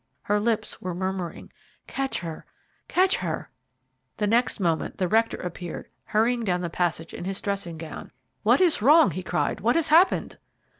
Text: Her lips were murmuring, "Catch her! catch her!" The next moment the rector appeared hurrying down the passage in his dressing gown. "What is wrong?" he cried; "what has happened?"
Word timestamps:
Her 0.23 0.39
lips 0.39 0.81
were 0.81 0.95
murmuring, 0.95 1.51
"Catch 1.85 2.21
her! 2.21 2.43
catch 2.87 3.17
her!" 3.17 3.51
The 4.17 4.25
next 4.25 4.59
moment 4.59 4.97
the 4.97 5.07
rector 5.07 5.37
appeared 5.37 5.89
hurrying 6.05 6.43
down 6.43 6.61
the 6.61 6.71
passage 6.71 7.13
in 7.13 7.25
his 7.25 7.39
dressing 7.39 7.77
gown. 7.77 8.09
"What 8.41 8.61
is 8.61 8.81
wrong?" 8.81 9.11
he 9.11 9.21
cried; 9.21 9.61
"what 9.61 9.75
has 9.75 9.89
happened?" 9.89 10.39